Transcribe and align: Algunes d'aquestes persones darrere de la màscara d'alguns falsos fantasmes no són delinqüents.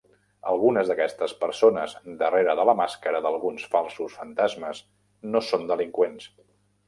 Algunes 0.51 0.87
d'aquestes 0.91 1.33
persones 1.41 1.93
darrere 2.21 2.55
de 2.59 2.65
la 2.69 2.75
màscara 2.79 3.21
d'alguns 3.25 3.67
falsos 3.75 4.15
fantasmes 4.21 4.83
no 5.35 5.45
són 5.51 5.69
delinqüents. 5.73 6.27